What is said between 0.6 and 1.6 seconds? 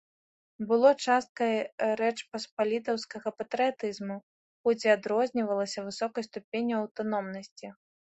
Было часткай